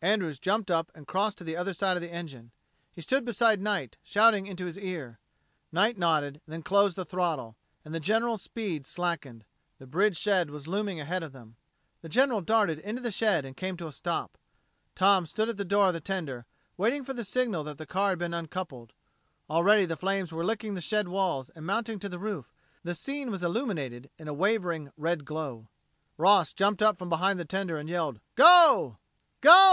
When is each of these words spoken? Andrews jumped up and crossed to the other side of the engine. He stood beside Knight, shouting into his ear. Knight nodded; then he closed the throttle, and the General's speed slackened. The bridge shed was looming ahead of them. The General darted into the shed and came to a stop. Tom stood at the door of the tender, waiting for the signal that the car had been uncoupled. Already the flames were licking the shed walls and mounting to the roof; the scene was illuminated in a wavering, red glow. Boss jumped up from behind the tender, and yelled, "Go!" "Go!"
Andrews 0.00 0.38
jumped 0.38 0.70
up 0.70 0.92
and 0.94 1.06
crossed 1.06 1.38
to 1.38 1.44
the 1.44 1.56
other 1.56 1.72
side 1.72 1.96
of 1.96 2.02
the 2.02 2.12
engine. 2.12 2.50
He 2.92 3.00
stood 3.00 3.24
beside 3.24 3.60
Knight, 3.62 3.96
shouting 4.02 4.46
into 4.46 4.66
his 4.66 4.78
ear. 4.78 5.18
Knight 5.72 5.96
nodded; 5.98 6.42
then 6.46 6.60
he 6.60 6.64
closed 6.64 6.94
the 6.94 7.06
throttle, 7.06 7.56
and 7.84 7.92
the 7.94 7.98
General's 8.00 8.42
speed 8.42 8.84
slackened. 8.84 9.46
The 9.78 9.86
bridge 9.86 10.18
shed 10.18 10.50
was 10.50 10.68
looming 10.68 11.00
ahead 11.00 11.22
of 11.22 11.32
them. 11.32 11.56
The 12.02 12.10
General 12.10 12.42
darted 12.42 12.78
into 12.80 13.00
the 13.00 13.10
shed 13.10 13.46
and 13.46 13.56
came 13.56 13.78
to 13.78 13.86
a 13.88 13.92
stop. 13.92 14.36
Tom 14.94 15.24
stood 15.24 15.48
at 15.48 15.56
the 15.56 15.64
door 15.64 15.86
of 15.88 15.94
the 15.94 16.00
tender, 16.00 16.44
waiting 16.76 17.02
for 17.02 17.14
the 17.14 17.24
signal 17.24 17.64
that 17.64 17.78
the 17.78 17.86
car 17.86 18.10
had 18.10 18.18
been 18.18 18.34
uncoupled. 18.34 18.92
Already 19.48 19.86
the 19.86 19.96
flames 19.96 20.30
were 20.30 20.44
licking 20.44 20.74
the 20.74 20.80
shed 20.82 21.08
walls 21.08 21.48
and 21.56 21.64
mounting 21.64 21.98
to 22.00 22.10
the 22.10 22.18
roof; 22.20 22.52
the 22.84 22.94
scene 22.94 23.30
was 23.30 23.42
illuminated 23.42 24.10
in 24.18 24.28
a 24.28 24.34
wavering, 24.34 24.90
red 24.98 25.24
glow. 25.24 25.68
Boss 26.18 26.52
jumped 26.52 26.82
up 26.82 26.98
from 26.98 27.08
behind 27.08 27.40
the 27.40 27.44
tender, 27.46 27.78
and 27.78 27.88
yelled, 27.88 28.20
"Go!" 28.36 28.98
"Go!" 29.40 29.54